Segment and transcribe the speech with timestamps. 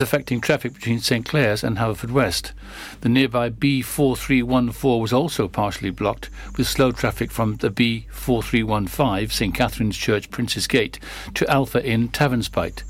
[0.00, 2.52] affecting traffic between St Clears and Haverfordwest.
[3.00, 9.96] The nearby B4314 was also partially blocked, with slow traffic from the B4315 St Catherine's
[9.96, 11.00] Church Prince's Gate
[11.34, 12.84] to Alpha Inn Tavernspite.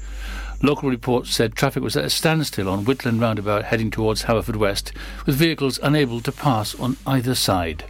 [0.62, 4.92] Local reports said traffic was at a standstill on Whitland Roundabout heading towards Haverfordwest,
[5.24, 7.84] with vehicles unable to pass on either side.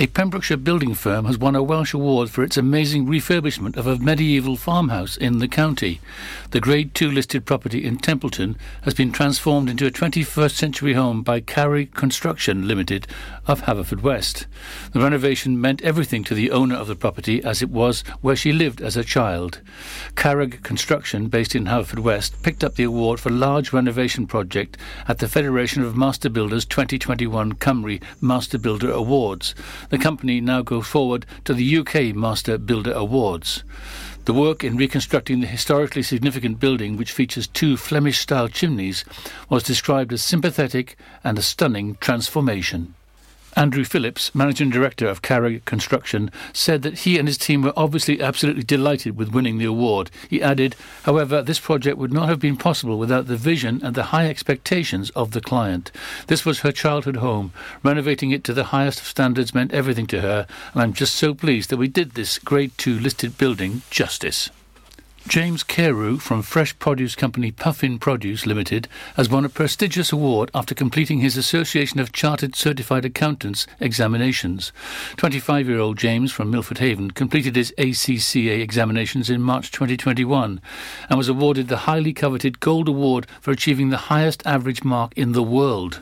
[0.00, 3.98] A Pembrokeshire building firm has won a Welsh award for its amazing refurbishment of a
[3.98, 6.00] medieval farmhouse in the county.
[6.52, 11.24] The Grade 2 listed property in Templeton has been transformed into a 21st century home
[11.24, 13.08] by Carrig Construction Limited
[13.48, 14.46] of Haverfordwest.
[14.92, 18.52] The renovation meant everything to the owner of the property as it was where she
[18.52, 19.60] lived as a child.
[20.14, 24.76] Carrig Construction, based in Haverfordwest, picked up the award for large renovation project
[25.08, 29.54] at the Federation of Master Builders 2021 Cymru Master Builder Awards
[29.88, 33.64] the company now goes forward to the UK Master Builder Awards.
[34.24, 39.04] The work in reconstructing the historically significant building, which features two Flemish style chimneys,
[39.48, 42.94] was described as sympathetic and a stunning transformation.
[43.58, 48.22] Andrew Phillips, Managing Director of Carrig Construction, said that he and his team were obviously
[48.22, 50.12] absolutely delighted with winning the award.
[50.30, 54.14] He added, however, this project would not have been possible without the vision and the
[54.14, 55.90] high expectations of the client.
[56.28, 57.52] This was her childhood home.
[57.82, 61.34] Renovating it to the highest of standards meant everything to her, and I'm just so
[61.34, 64.50] pleased that we did this Grade 2 listed building justice.
[65.28, 70.74] James Carew from fresh produce company Puffin Produce Limited has won a prestigious award after
[70.74, 74.72] completing his Association of Chartered Certified Accountants examinations.
[75.18, 80.62] 25 year old James from Milford Haven completed his ACCA examinations in March 2021
[81.10, 85.32] and was awarded the highly coveted Gold Award for achieving the highest average mark in
[85.32, 86.00] the world.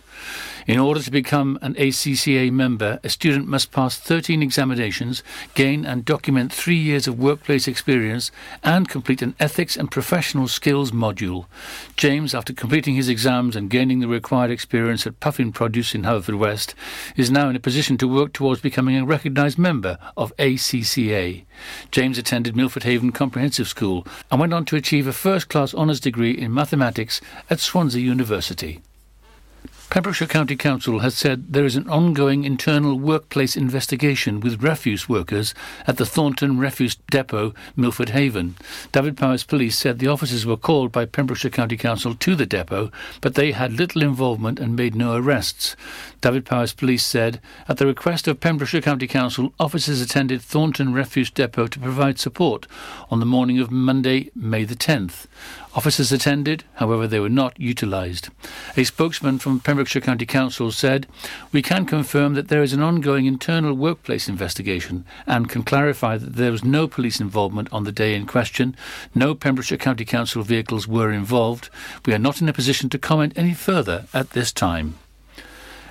[0.67, 5.23] In order to become an ACCA member, a student must pass 13 examinations,
[5.55, 8.33] gain and document three years of workplace experience,
[8.65, 11.47] and complete an ethics and professional skills module.
[11.97, 16.75] James, after completing his exams and gaining the required experience at Puffin Produce in Haverfordwest,
[17.15, 21.45] is now in a position to work towards becoming a recognised member of ACCA.
[21.93, 26.01] James attended Milford Haven Comprehensive School and went on to achieve a first class honours
[26.01, 28.83] degree in mathematics at Swansea University.
[29.89, 35.55] Pembrokeshire County Council has said there is an ongoing internal workplace investigation with refuse workers
[35.87, 38.57] at the Thornton Refuse Depot, Milford Haven.
[38.91, 43.37] Dyfed-Powys Police said the officers were called by Pembrokeshire County Council to the depot, but
[43.37, 45.77] they had little involvement and made no arrests.
[46.21, 51.69] Dyfed-Powys Police said, at the request of Pembrokeshire County Council, officers attended Thornton Refuse Depot
[51.69, 52.67] to provide support
[53.09, 55.27] on the morning of Monday, May the 10th.
[55.77, 58.31] Officers attended, however, they were not utilised.
[58.79, 61.07] A spokesman from Pembrokeshire County Council said,
[61.53, 66.37] We can confirm that there is an ongoing internal workplace investigation and can clarify that
[66.37, 68.75] there was no police involvement on the day in question.
[69.15, 71.69] No Pembrokeshire County Council vehicles were involved.
[72.07, 74.95] We are not in a position to comment any further at this time.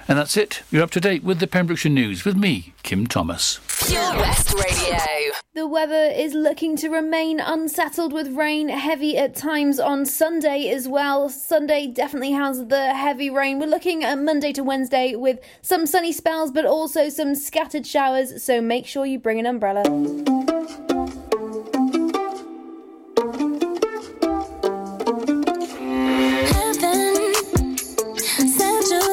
[0.08, 0.64] And that's it.
[0.72, 3.60] You're up to date with the Pembrokeshire News with me, Kim Thomas.
[3.88, 5.35] Pure West Radio.
[5.56, 10.86] The weather is looking to remain unsettled with rain heavy at times on Sunday as
[10.86, 11.30] well.
[11.30, 13.60] Sunday definitely has the heavy rain.
[13.60, 18.44] We're looking at Monday to Wednesday with some sunny spells but also some scattered showers,
[18.44, 19.84] so make sure you bring an umbrella.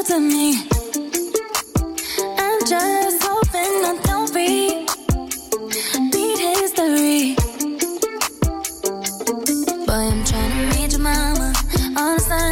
[0.04, 0.71] to me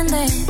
[0.00, 0.49] on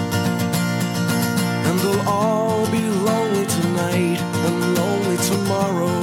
[1.81, 5.97] They'll all be lonely tonight and lonely tomorrow.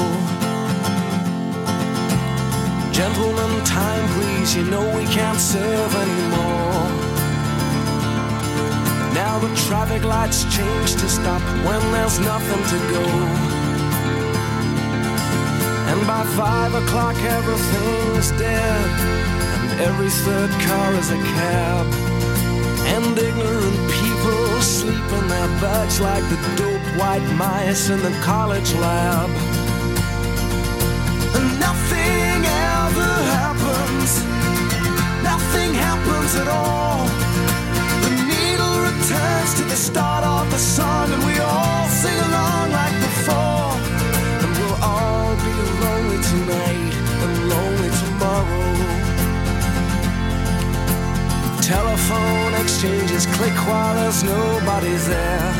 [2.90, 6.88] Gentlemen, time please, you know we can't serve anymore.
[9.14, 13.04] Now the traffic lights change to stop when there's nothing to go.
[15.90, 18.90] And by five o'clock everything's dead,
[19.70, 21.86] and every third car is a cab.
[22.94, 24.07] And ignorant people
[25.12, 29.30] in their beds like the dope white mice in the college lab.
[31.36, 32.40] And nothing
[32.74, 34.10] ever happens,
[35.22, 37.06] nothing happens at all.
[38.04, 42.37] The needle returns to the start of the song, and we all sing along
[52.78, 55.52] exchanges click while there's nobody there.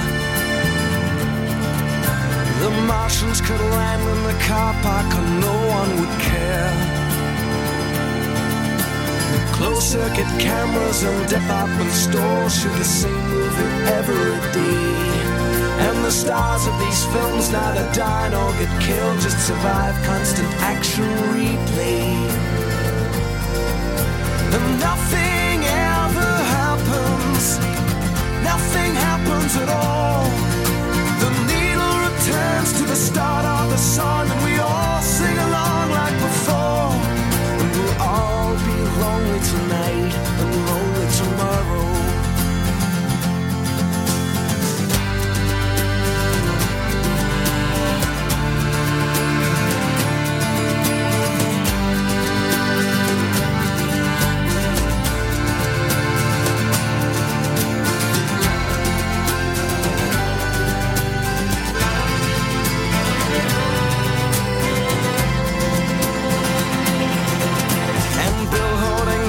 [2.60, 6.70] The Martians could land in the car park and no one would care.
[9.52, 15.88] Closed circuit cameras and department stores shoot the same movie every day.
[15.88, 21.08] And the stars of these films neither die nor get killed, just survive constant action
[21.34, 22.30] replay.
[24.54, 25.47] And nothing
[28.58, 30.24] nothing happens at all.
[31.22, 36.16] The needle returns to the start of the song, and we all sing along like
[36.28, 36.90] before.
[37.60, 42.07] And we'll all be lonely tonight and lonely tomorrow.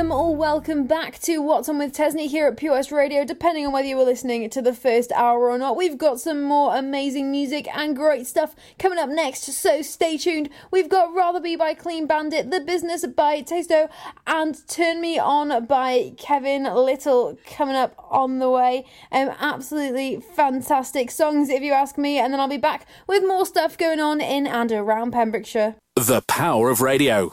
[0.00, 3.66] Welcome or welcome back to What's On with Tesni here at Pure West Radio, depending
[3.66, 5.76] on whether you were listening to the first hour or not.
[5.76, 10.48] We've got some more amazing music and great stuff coming up next, so stay tuned.
[10.70, 13.90] We've got Rather Be by Clean Bandit, The Business by Tiësto,
[14.26, 18.86] and Turn Me On by Kevin Lyttle coming up on the way.
[19.12, 23.44] Um, absolutely fantastic songs, if you ask me, and then I'll be back with more
[23.44, 25.76] stuff going on in and around Pembrokeshire.
[25.94, 27.32] The power of radio.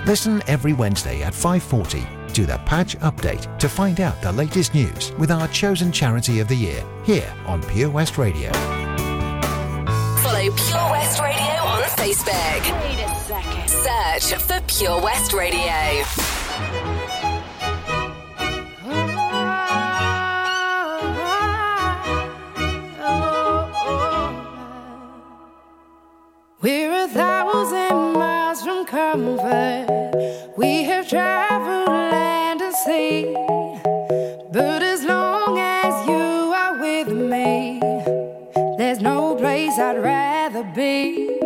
[0.06, 5.12] Listen every Wednesday at 5:40 to the Patch Update to find out the latest news
[5.20, 8.50] with our chosen charity of the year here on Pure West Radio.
[10.24, 12.62] Follow Pure West Radio on Facebook.
[12.82, 13.68] Wait a second.
[13.86, 16.41] Search for Pure West Radio.
[29.14, 33.34] We have traveled land and sea.
[34.50, 37.78] But as long as you are with me,
[38.78, 41.41] there's no place I'd rather be.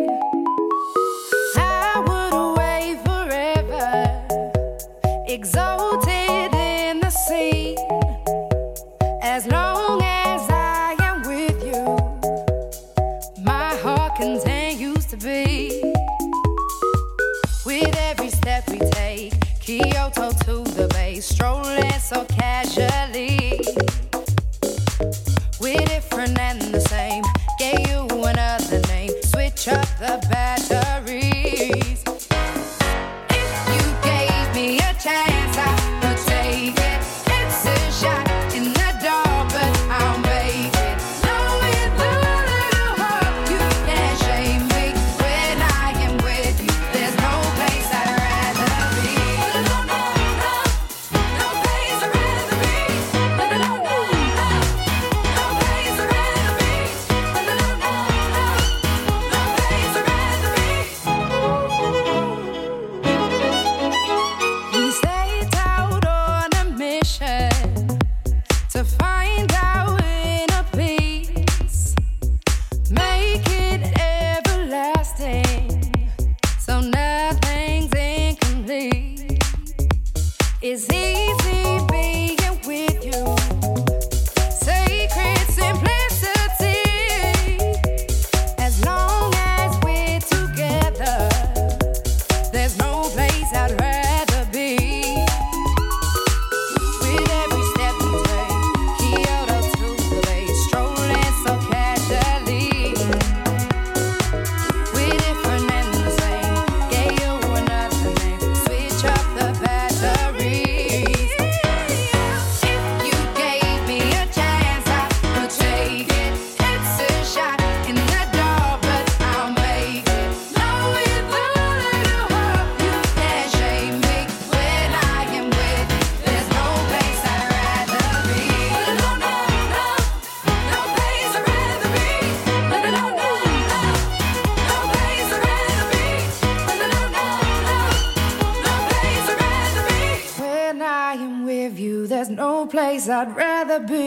[143.09, 144.06] I'd rather be.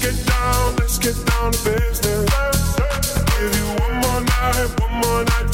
[0.00, 2.30] Get down, let's get down to business.
[3.34, 5.48] Give you one more night, one more night.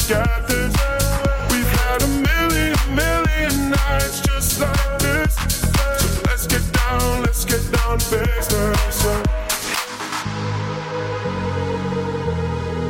[1.49, 5.35] We've had a million, million nights just like this.
[5.35, 9.05] So let's get down, let's get down to business.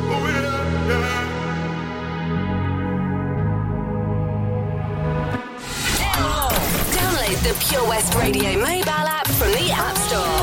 [0.08, 1.26] Oh, yeah, yeah.
[6.92, 10.35] Download the Pure West Radio mobile app from the App Store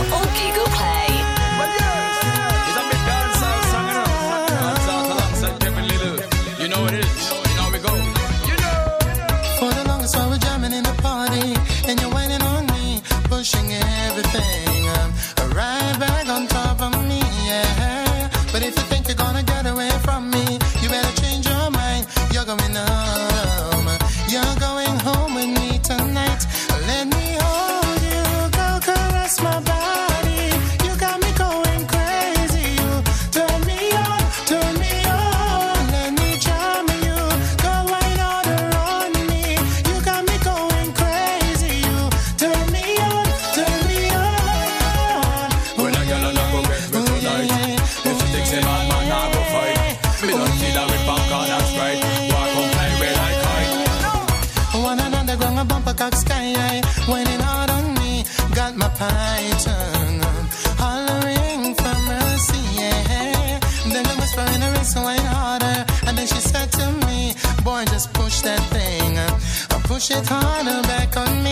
[70.04, 71.42] push it harder back on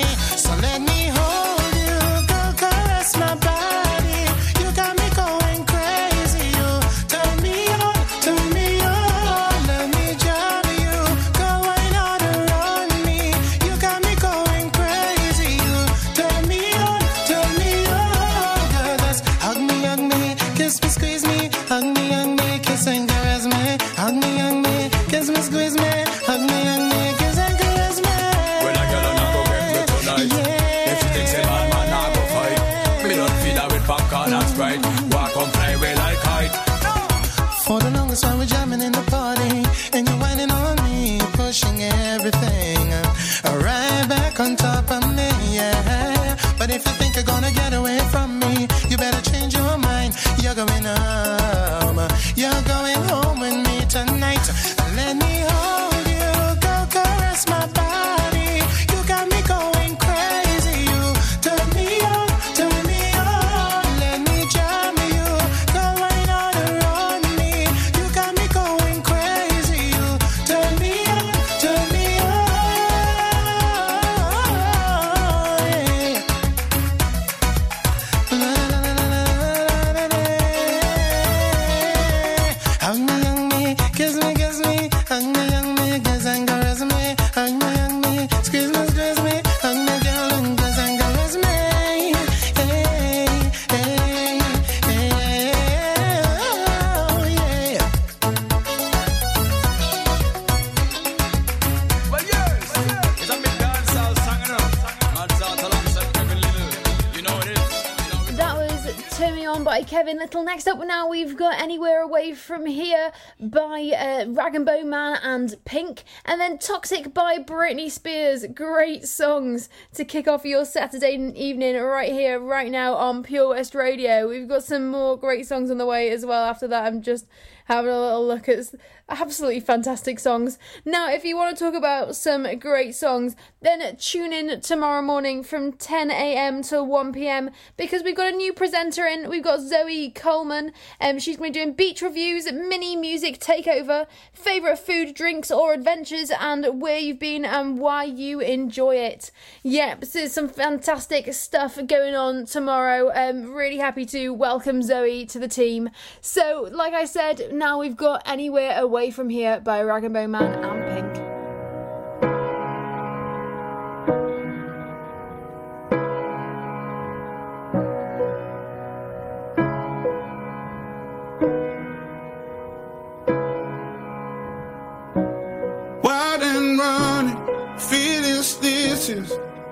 [110.22, 110.44] little.
[110.44, 115.18] Next up now, we've got Anywhere Away From Here by uh, Rag and Bone Man
[115.24, 118.46] and Pink, and then Toxic by Britney Spears.
[118.54, 123.74] Great songs to kick off your Saturday evening right here, right now on Pure West
[123.74, 124.30] Radio.
[124.30, 126.86] We've got some more great songs on the way as well after that.
[126.86, 127.26] I'm just
[127.72, 128.74] having a little look at
[129.08, 130.58] absolutely fantastic songs.
[130.86, 135.44] Now, if you want to talk about some great songs, then tune in tomorrow morning
[135.44, 136.64] from 10 a.m.
[136.64, 137.52] to 1 p.m.
[137.78, 139.30] because we've got a new presenter in.
[139.30, 140.74] We've got Zoe Coleman.
[141.00, 145.74] Um, she's going to be doing beach reviews, mini music takeover, favorite food, drinks, or
[145.74, 149.32] adventures, and where you've been and why you enjoy it.
[149.64, 153.12] Yep, so some fantastic stuff going on tomorrow.
[153.14, 155.90] Um, really happy to welcome Zoe to the team.
[156.22, 160.32] So, like I said, now we've got Anywhere Away From Here by Rag and Bone
[160.32, 161.28] Man and Pink.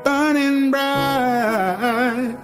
[0.03, 2.37] burning bright.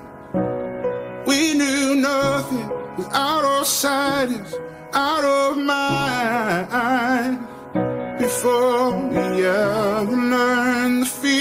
[1.27, 4.31] We knew nothing without our sight
[4.95, 6.67] out of mind
[8.17, 11.34] before we ever learn the fear.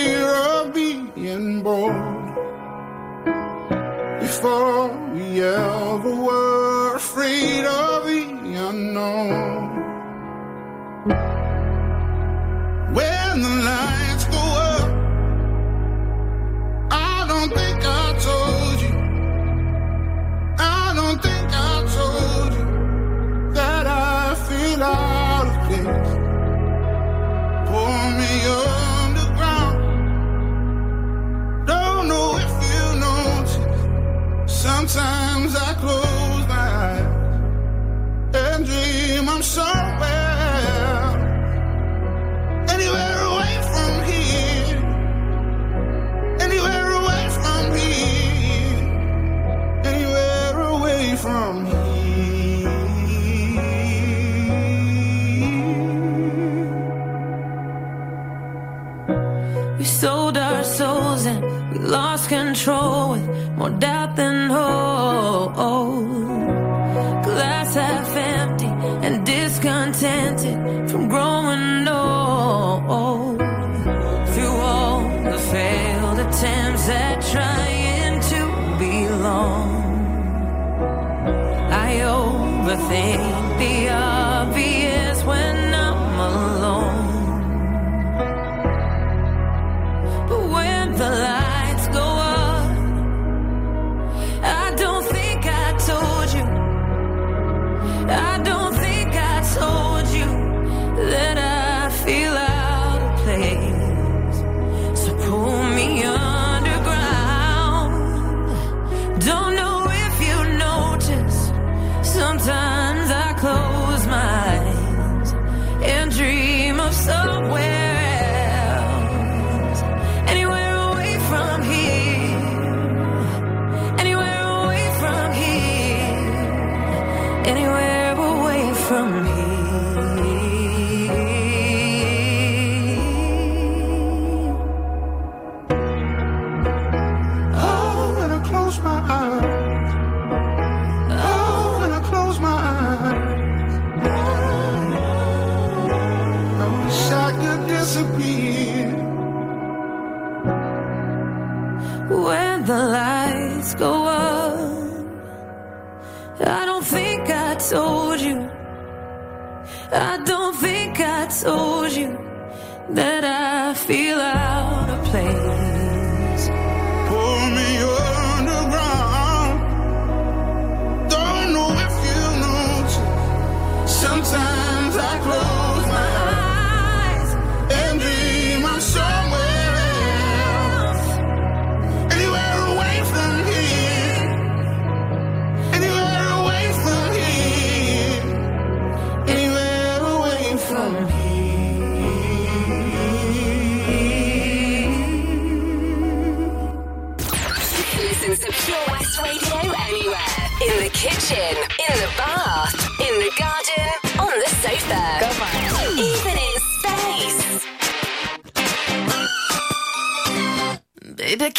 [165.15, 165.44] place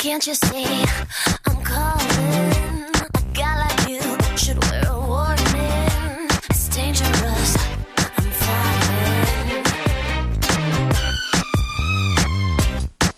[0.06, 0.86] Can't you see
[1.48, 2.84] I'm calling?
[2.94, 4.02] A guy like you
[4.38, 6.30] should wear a warning.
[6.48, 7.58] It's dangerous.
[8.15, 9.63] I'm falling.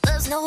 [0.04, 0.46] There's no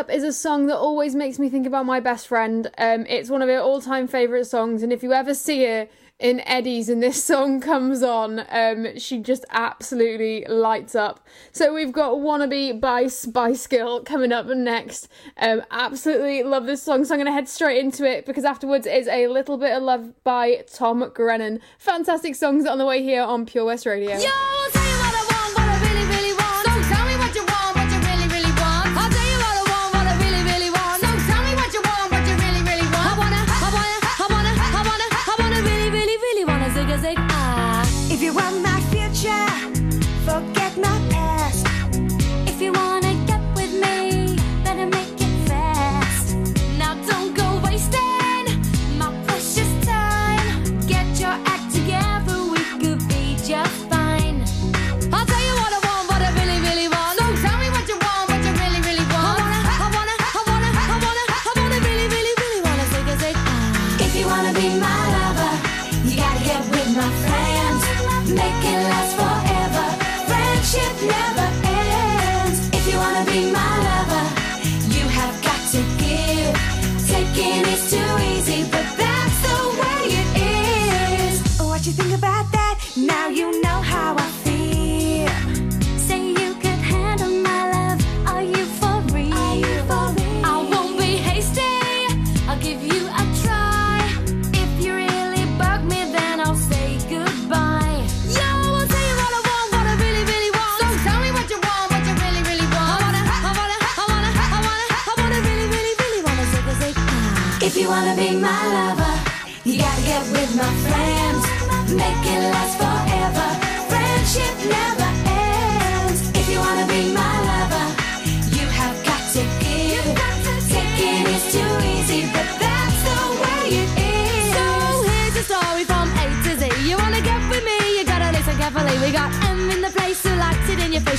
[0.00, 2.70] up is a song that always makes me think about my best friend.
[2.78, 5.88] Um, it's one of her all time favourite songs, and if you ever see her
[6.18, 11.26] in Eddie's and this song comes on, um, she just absolutely lights up.
[11.52, 15.08] So we've got Wannabe by Spice Girl coming up next.
[15.36, 18.86] Um, absolutely love this song, so I'm going to head straight into it because afterwards
[18.86, 21.60] is A Little Bit of Love by Tom Grennan.
[21.78, 24.16] Fantastic songs on the way here on Pure West Radio.
[24.16, 24.79] Yo,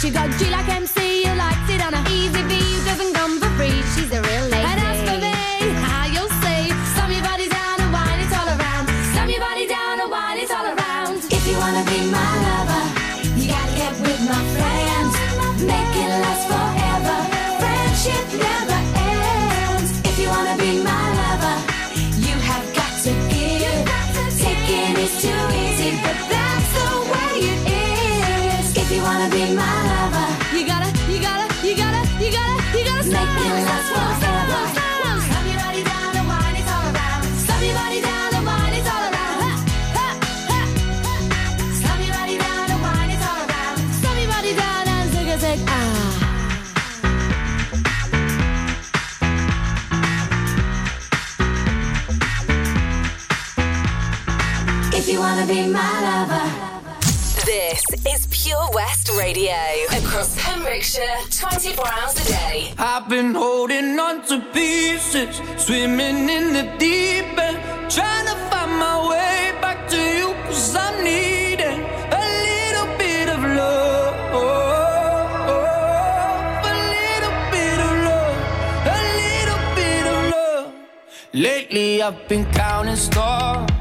[0.02, 0.91] she got G like MC.
[55.52, 56.48] be my lover.
[57.46, 57.84] This
[58.14, 59.60] is Pure West Radio.
[60.00, 62.74] Across Pembrokeshire, 24 hours a day.
[62.78, 67.58] I've been holding on to pieces, swimming in the deep end,
[67.92, 71.80] trying to find my way back to you, cause I'm needing
[72.22, 73.92] a little bit of love.
[81.34, 83.81] Lately I've been counting stars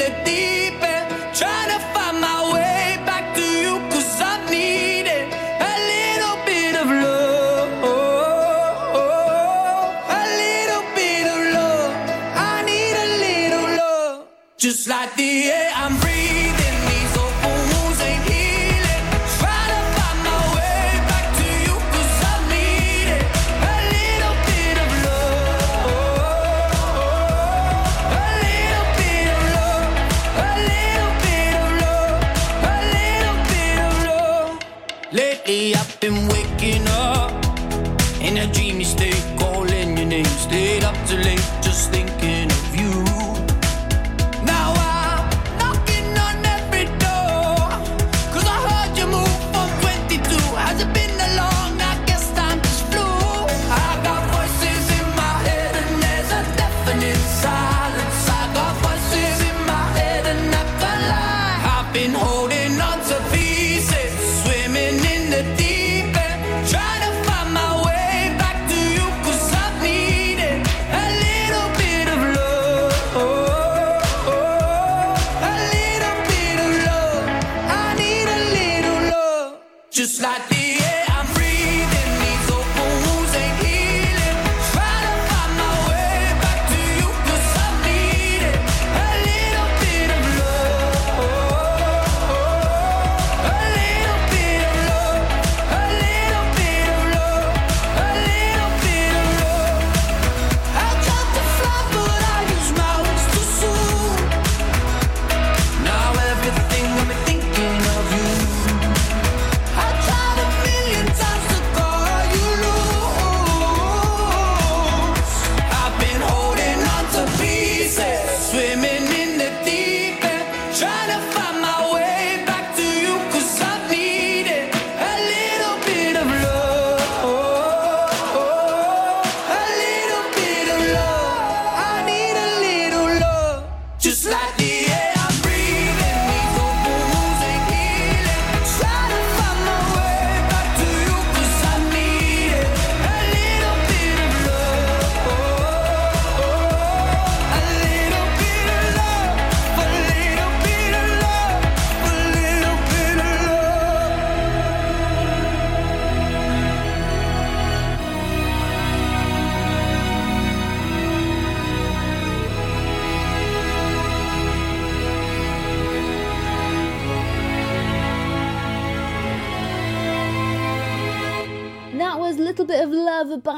[14.83, 15.70] just like the air.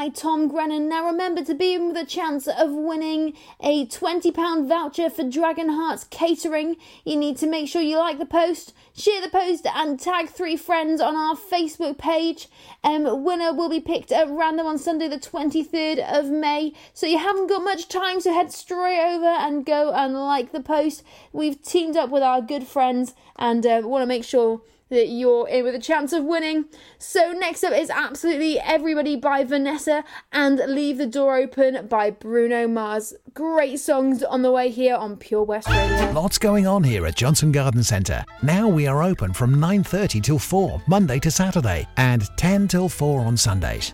[0.03, 0.89] By Tom Grennan.
[0.89, 5.69] Now remember to be in with a chance of winning a £20 voucher for Dragon
[5.69, 6.75] Hearts Catering.
[7.05, 10.57] You need to make sure you like the post, share the post, and tag three
[10.57, 12.49] friends on our Facebook page.
[12.83, 16.73] Um, winner will be picked at random on Sunday, the 23rd of May.
[16.93, 20.59] So you haven't got much time, so head straight over and go and like the
[20.59, 21.03] post.
[21.31, 24.63] We've teamed up with our good friends and uh, want to make sure
[24.93, 26.65] that you're in with a chance of winning.
[26.97, 32.67] So next up is Absolutely Everybody by Vanessa and Leave the Door Open by Bruno
[32.67, 33.13] Mars.
[33.33, 36.11] Great songs on the way here on Pure West Radio.
[36.11, 38.23] Lots going on here at Johnston Garden Centre.
[38.41, 43.21] Now we are open from 9:30 till 4 Monday to Saturday and 10 till 4
[43.21, 43.93] on Sundays.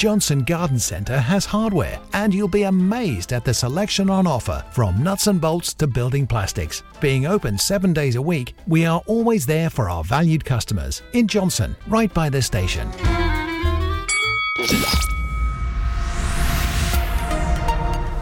[0.00, 5.02] Johnston Garden Centre has hardware, and you'll be amazed at the selection on offer from
[5.02, 6.82] nuts and bolts to building plastics.
[7.00, 11.28] Being open seven days a week, we are always there for our valued customers in
[11.28, 12.90] Johnston, right by the station.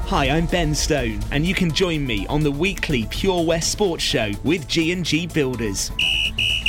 [0.09, 4.03] Hi, I'm Ben Stone, and you can join me on the weekly Pure West Sports
[4.03, 5.93] Show with G&G Builders.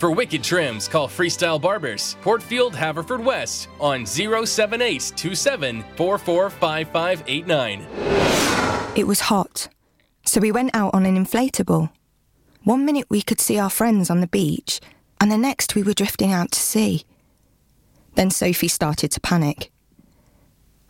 [0.00, 7.86] For wicked trims, call Freestyle Barbers, Portfield, Haverfordwest, on 07827 445589.
[8.96, 9.68] It was hot,
[10.24, 11.90] so we went out on an inflatable.
[12.64, 14.80] One minute we could see our friends on the beach,
[15.20, 17.04] and the next we were drifting out to sea.
[18.14, 19.70] Then Sophie started to panic.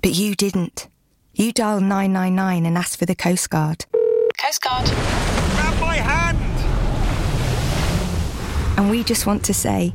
[0.03, 0.87] But you didn't.
[1.35, 3.87] You dialed 999 and asked for the Coast Guard.
[4.41, 5.39] Coast Guard.
[8.81, 9.93] And we just want to say,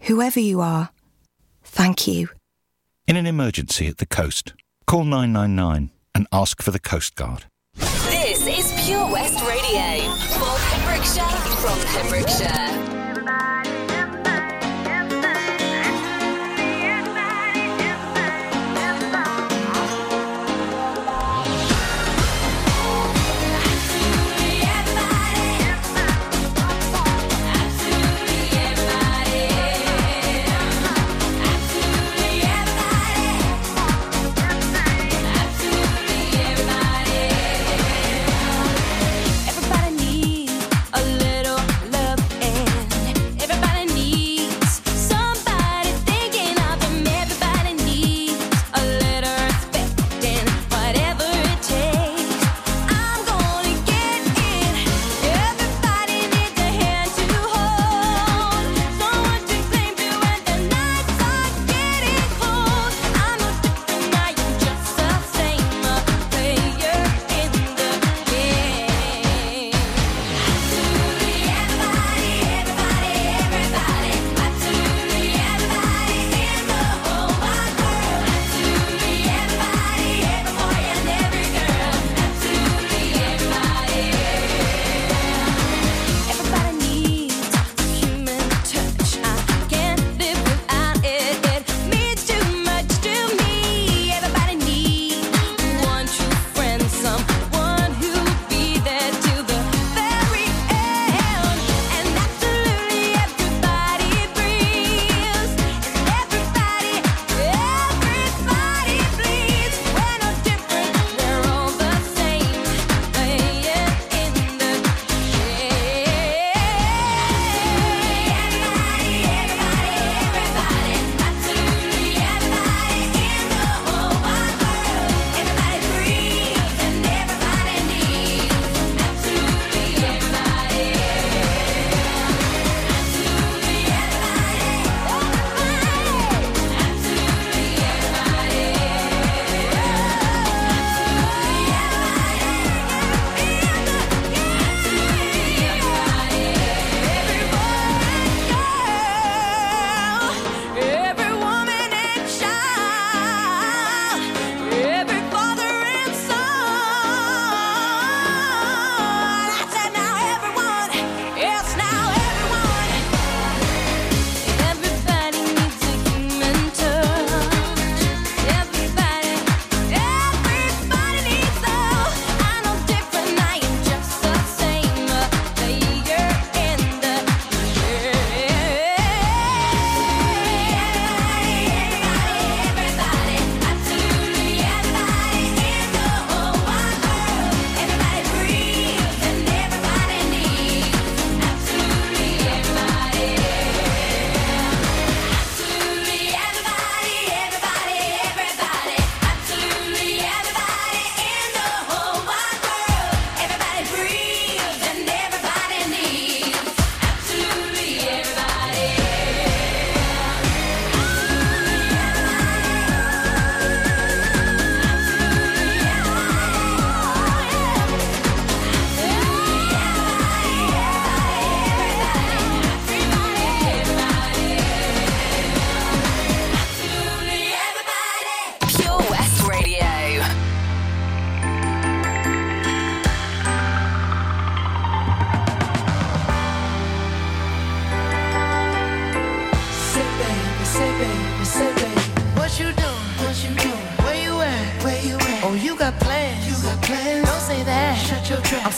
[0.00, 0.88] whoever you are,
[1.62, 2.30] thank you.
[3.06, 4.54] In an emergency at the coast,
[4.86, 7.44] call 999 and ask for the Coast Guard.
[7.74, 12.93] This is Pure West Radio for Pembrokeshire from Pembrokeshire.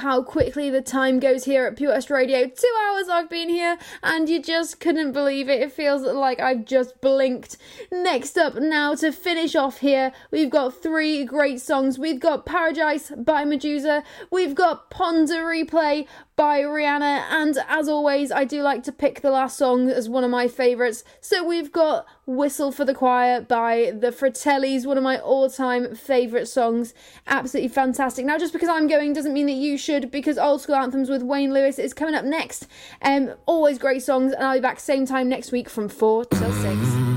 [0.00, 2.46] how quickly the time goes here at Pure West Radio.
[2.46, 5.60] Two hours I've been here, and you just couldn't believe it.
[5.60, 7.58] It feels like I've just blinked.
[7.92, 11.98] Next up, now to finish off here, we've got three great songs.
[11.98, 18.30] We've got Paradise by Meduza, we've got Pon de Replay by Rihanna, and as always,
[18.30, 21.02] I do like to pick the last song as one of my favourites.
[21.20, 25.96] So we've got Whistle for the Choir by the Fratellis, one of my all time
[25.96, 26.94] favourite songs.
[27.26, 28.24] Absolutely fantastic.
[28.24, 31.24] Now, just because I'm going doesn't mean that you should, because Old School Anthems with
[31.24, 32.68] Wayne Lewis is coming up next.
[33.02, 36.52] Um, always great songs, and I'll be back same time next week from 4 till
[36.52, 37.09] 6.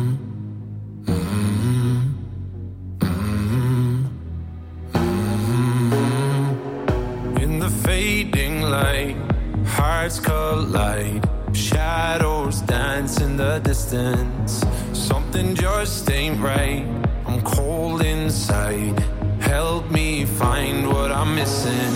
[8.23, 9.15] Fading light,
[9.65, 11.27] hearts collide.
[11.53, 14.63] Shadows dance in the distance.
[14.93, 16.85] Something just ain't right.
[17.25, 18.99] I'm cold inside.
[19.39, 21.93] Help me find what I'm missing.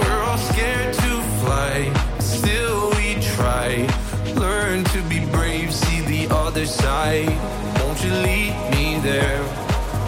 [0.00, 3.88] We're all scared to fly, still we try.
[4.36, 7.34] Learn to be brave, see the other side.
[7.80, 9.42] Won't you lead me there?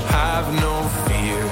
[0.08, 0.74] Have no
[1.06, 1.51] fear.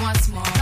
[0.00, 0.57] once more.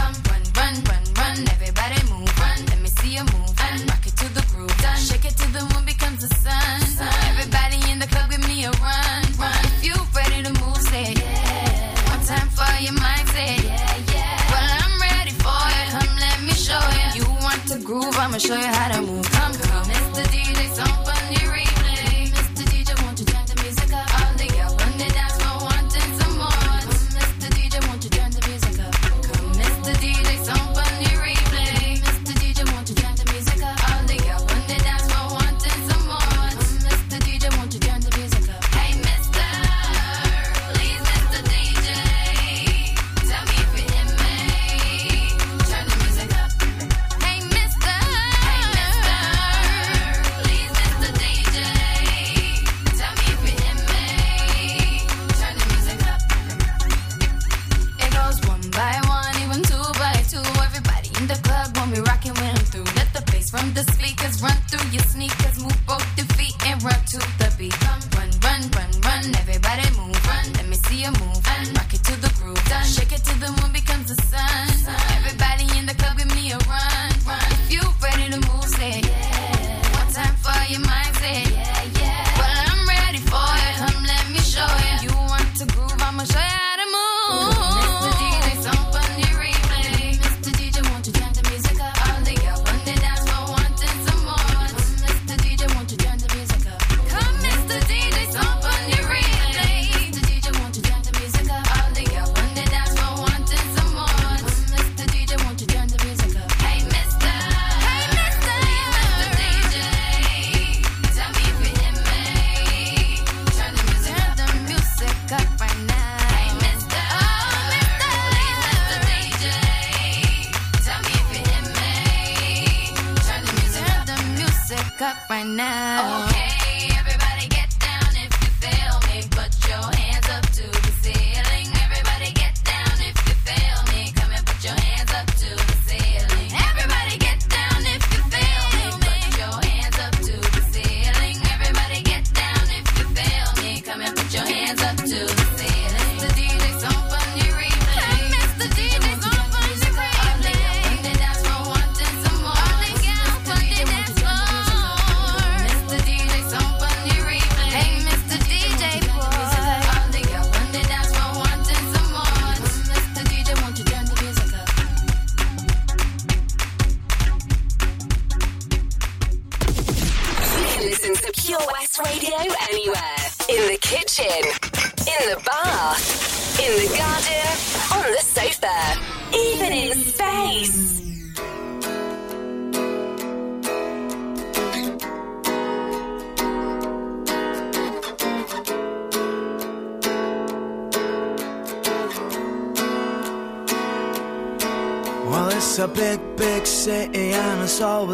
[125.57, 125.86] now.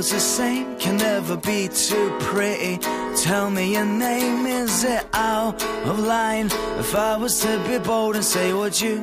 [0.03, 0.77] Always the same.
[0.79, 2.77] Can never be too pretty.
[3.23, 6.47] Tell me your name, is it out of line?
[6.79, 8.95] If I was to be bold and say, would you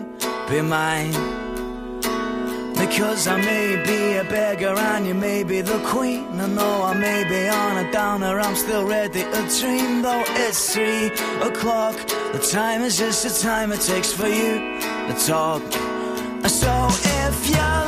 [0.48, 1.12] be mine?
[2.74, 6.26] Because I may be a beggar and you may be the queen.
[6.40, 10.02] I know I may be on a downer, I'm still ready to dream.
[10.02, 11.06] Though it's three
[11.40, 11.96] o'clock,
[12.32, 14.52] the time is just the time it takes for you
[15.08, 15.62] to talk.
[16.48, 16.72] So
[17.24, 17.79] if you're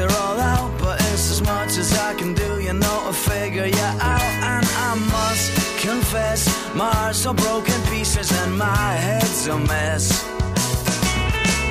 [0.00, 0.70] are all out.
[0.78, 4.30] But it's as much as I can do, you know, to figure you out.
[4.52, 5.46] And I must
[5.80, 10.06] confess, my heart's all broken pieces and my head's a mess.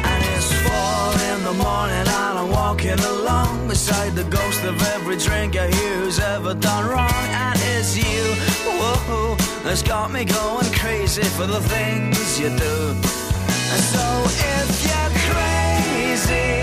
[0.10, 5.18] And it's four in the morning and I'm walking along beside the ghost of every
[5.18, 7.26] drinker who's ever done wrong.
[7.46, 8.24] And it's you,
[8.80, 12.78] whoa, that's got me going crazy for the things you do.
[13.72, 14.08] And so
[14.58, 16.59] if you're crazy,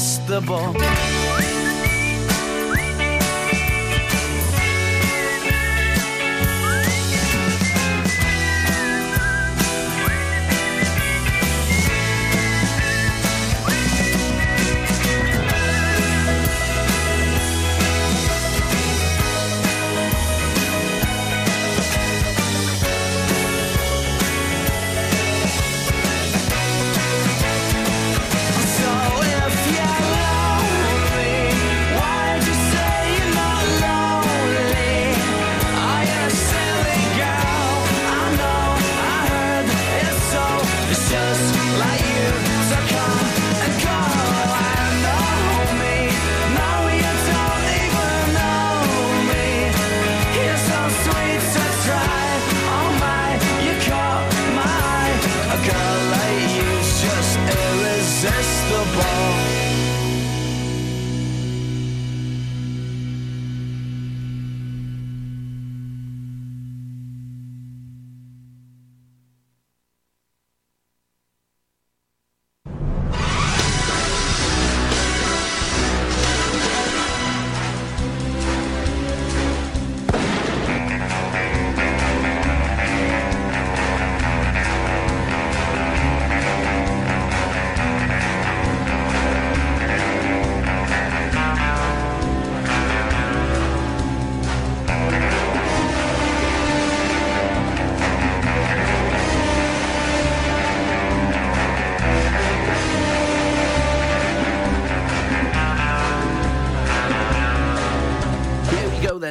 [0.00, 1.19] irresistible.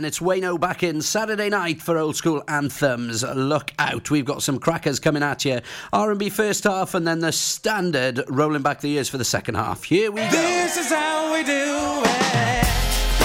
[0.05, 3.23] It's Wayno back in Saturday night for old school anthems.
[3.23, 4.09] Look out.
[4.09, 5.61] We've got some crackers coming at you.
[5.91, 9.83] R&B first half and then the standard rolling back the years for the second half.
[9.83, 10.29] Here we go.
[10.31, 12.48] This is how we do it.